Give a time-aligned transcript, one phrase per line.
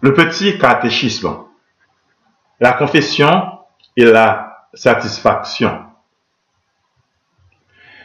[0.00, 1.44] Le petit catéchisme.
[2.60, 3.58] La confession
[3.96, 5.84] et la satisfaction.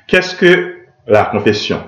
[0.07, 1.87] Qu'est-ce que la confession?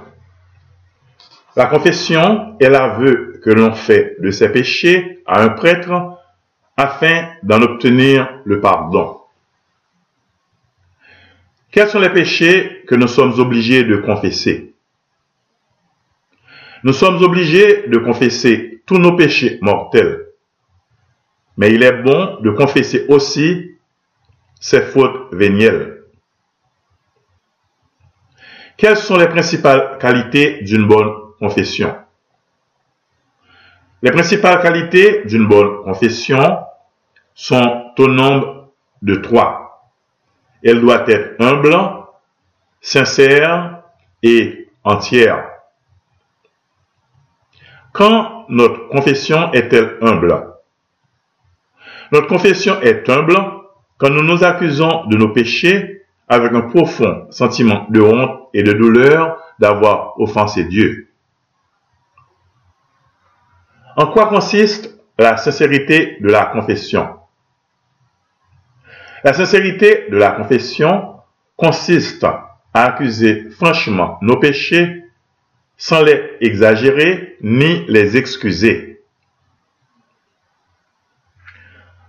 [1.55, 6.17] La confession est l'aveu que l'on fait de ses péchés à un prêtre
[6.77, 9.21] afin d'en obtenir le pardon.
[11.71, 14.73] Quels sont les péchés que nous sommes obligés de confesser?
[16.83, 20.27] Nous sommes obligés de confesser tous nos péchés mortels.
[21.57, 23.77] Mais il est bon de confesser aussi
[24.59, 26.03] ses fautes vénielles.
[28.77, 31.95] Quelles sont les principales qualités d'une bonne confession?
[34.01, 36.59] Les principales qualités d'une bonne confession
[37.33, 39.93] sont au nombre de trois.
[40.63, 41.75] Elle doit être humble,
[42.81, 43.83] sincère
[44.21, 45.52] et entière.
[47.93, 50.47] Quand notre confession est-elle humble?
[52.11, 53.35] Notre confession est humble
[53.97, 58.73] quand nous nous accusons de nos péchés avec un profond sentiment de honte et de
[58.73, 61.07] douleur d'avoir offensé Dieu.
[63.95, 67.19] En quoi consiste la sincérité de la confession?
[69.23, 71.17] La sincérité de la confession
[71.55, 75.02] consiste à accuser franchement nos péchés
[75.77, 79.01] sans les exagérer ni les excuser.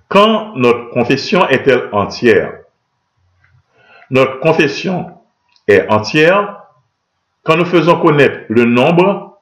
[0.09, 2.61] Quand notre confession est-elle entière?
[4.11, 5.19] Notre confession
[5.67, 6.61] est entière
[7.43, 9.41] quand nous faisons connaître le nombre,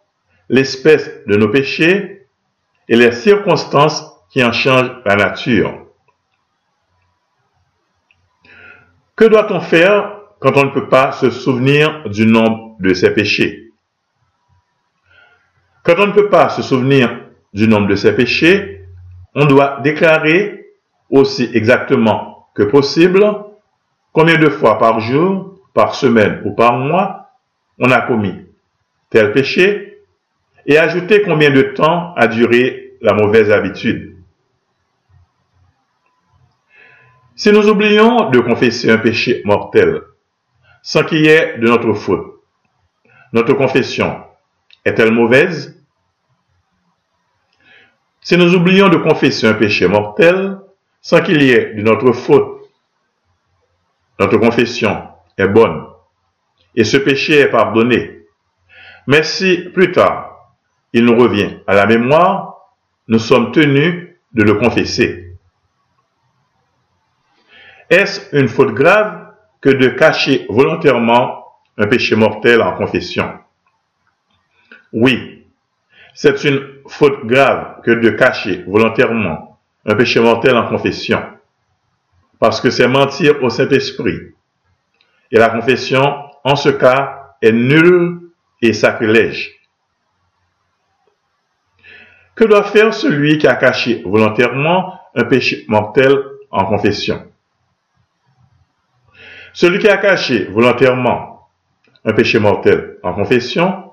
[0.48, 2.26] l'espèce de nos péchés
[2.88, 5.86] et les circonstances qui en changent la nature.
[9.14, 13.61] Que doit-on faire quand on ne peut pas se souvenir du nombre de ses péchés?
[15.82, 17.20] Quand on ne peut pas se souvenir
[17.52, 18.86] du nombre de ses péchés,
[19.34, 20.66] on doit déclarer
[21.10, 23.24] aussi exactement que possible
[24.12, 27.30] Combien de fois par jour, par semaine ou par mois
[27.78, 28.46] on a commis
[29.10, 29.98] tel péché
[30.66, 34.16] et ajouter combien de temps a duré la mauvaise habitude.
[37.34, 40.02] Si nous oublions de confesser un péché mortel
[40.82, 42.40] sans qu'il y ait de notre faute,
[43.32, 44.22] notre confession
[44.84, 45.82] est-elle mauvaise?
[48.20, 50.58] Si nous oublions de confesser un péché mortel
[51.00, 52.70] sans qu'il y ait de notre faute,
[54.18, 55.86] notre confession est bonne
[56.74, 58.26] et ce péché est pardonné.
[59.06, 60.54] Mais si plus tard
[60.92, 62.70] il nous revient à la mémoire,
[63.08, 65.36] nous sommes tenus de le confesser.
[67.90, 71.44] Est-ce une faute grave que de cacher volontairement
[71.76, 73.41] un péché mortel en confession?
[74.92, 75.46] Oui,
[76.14, 81.22] c'est une faute grave que de cacher volontairement un péché mortel en confession
[82.42, 84.18] parce que c'est mentir au Saint-Esprit.
[85.30, 89.52] Et la confession, en ce cas, est nulle et sacrilège.
[92.34, 96.18] Que doit faire celui qui a caché volontairement un péché mortel
[96.50, 97.30] en confession?
[99.52, 101.48] Celui qui a caché volontairement
[102.04, 103.91] un péché mortel en confession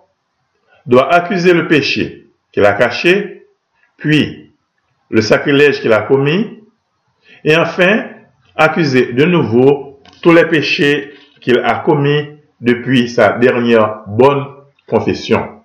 [0.89, 3.45] doit accuser le péché qu'il a caché,
[3.97, 4.51] puis
[5.11, 6.63] le sacrilège qu'il a commis,
[7.44, 8.07] et enfin
[8.55, 14.47] accuser de nouveau tous les péchés qu'il a commis depuis sa dernière bonne
[14.88, 15.61] confession.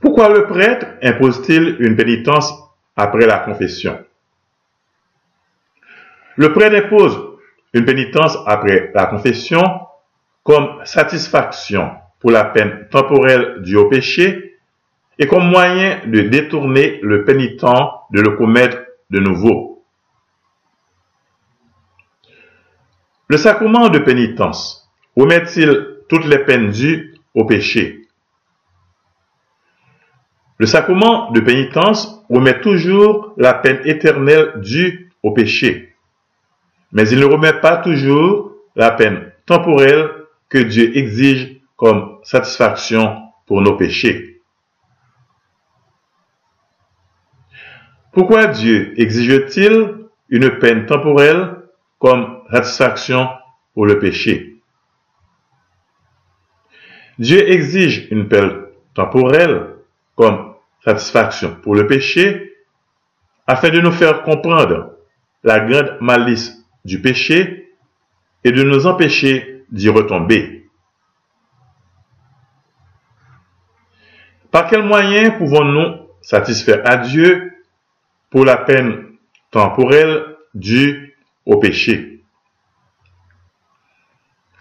[0.00, 2.50] Pourquoi le prêtre impose-t-il une pénitence
[2.96, 4.02] après la confession?
[6.36, 7.38] Le prêtre impose
[7.74, 9.62] une pénitence après la confession
[10.42, 11.90] comme satisfaction
[12.20, 14.58] pour la peine temporelle due au péché
[15.18, 17.62] et comme moyen de détourner le pénitent
[18.10, 18.78] de le commettre
[19.10, 19.84] de nouveau.
[23.28, 28.08] Le sacrement de pénitence omet-il toutes les peines dues au péché?
[30.58, 35.94] Le sacrement de pénitence remet toujours la peine éternelle due au péché,
[36.92, 40.19] mais il ne remet pas toujours la peine temporelle
[40.50, 44.42] que Dieu exige comme satisfaction pour nos péchés.
[48.12, 51.56] Pourquoi Dieu exige-t-il une peine temporelle
[51.98, 53.28] comme satisfaction
[53.72, 54.60] pour le péché?
[57.18, 59.76] Dieu exige une peine temporelle
[60.16, 60.54] comme
[60.84, 62.56] satisfaction pour le péché
[63.46, 64.96] afin de nous faire comprendre
[65.44, 67.74] la grande malice du péché
[68.42, 70.68] et de nous empêcher d'y retomber.
[74.50, 77.52] Par quels moyens pouvons-nous satisfaire à Dieu
[78.30, 79.06] pour la peine
[79.50, 82.24] temporelle due au péché?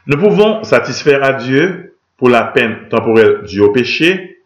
[0.05, 4.43] Nous pouvons satisfaire à Dieu pour la peine temporelle due au péché,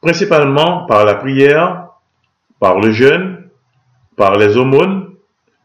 [0.00, 1.88] principalement par la prière,
[2.60, 3.48] par le jeûne,
[4.16, 5.14] par les aumônes,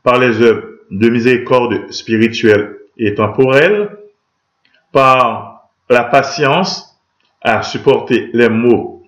[0.04, 3.98] par les œuvres de miséricorde spirituelle et temporelle,
[4.94, 6.98] par la patience
[7.42, 9.04] à supporter les maux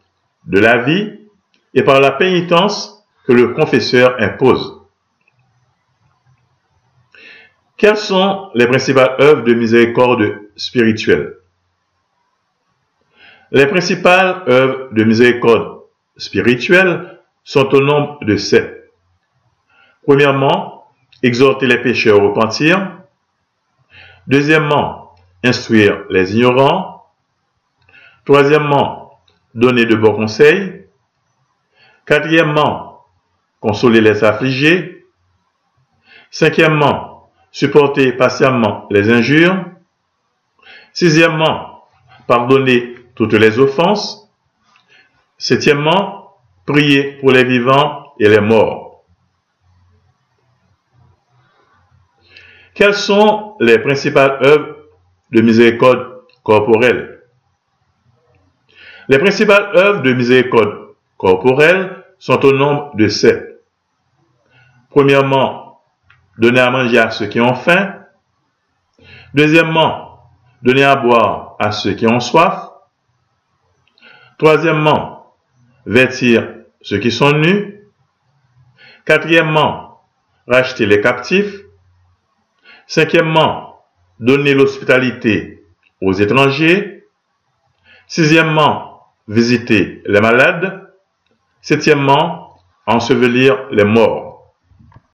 [0.46, 1.22] de la vie
[1.74, 4.82] et par la pénitence que le confesseur impose.
[7.78, 11.36] Quelles sont les principales œuvres de miséricorde spirituelle?
[13.52, 15.82] Les principales œuvres de miséricorde
[16.18, 18.92] spirituelle sont au nombre de sept.
[20.04, 20.86] Premièrement,
[21.22, 22.92] exhorter les pécheurs au repentir.
[24.28, 25.05] Deuxièmement,
[25.46, 27.06] instruire les ignorants.
[28.26, 29.20] Troisièmement,
[29.54, 30.86] donner de bons conseils.
[32.06, 33.06] Quatrièmement,
[33.60, 35.06] consoler les affligés.
[36.32, 39.66] Cinquièmement, supporter patiemment les injures.
[40.94, 41.86] Sixièmement,
[42.28, 44.30] pardonner toutes les offenses.
[45.38, 49.04] Septièmement, prier pour les vivants et les morts.
[52.74, 54.75] Quelles sont les principales œuvres
[55.36, 57.22] de miséricorde corporelle
[59.10, 63.62] Les principales œuvres de miséricorde corporelle sont au nombre de sept.
[64.90, 65.82] Premièrement,
[66.38, 67.96] donner à manger à ceux qui ont faim.
[69.34, 72.70] Deuxièmement, donner à boire à ceux qui ont soif.
[74.38, 75.36] Troisièmement,
[75.86, 76.48] vêtir
[76.82, 77.84] ceux qui sont nus.
[79.06, 80.02] Quatrièmement,
[80.48, 81.60] racheter les captifs.
[82.88, 83.75] Cinquièmement,
[84.20, 85.64] donner l'hospitalité
[86.02, 87.04] aux étrangers.
[88.08, 90.92] Sixièmement, visiter les malades.
[91.62, 94.35] Septièmement, ensevelir les morts.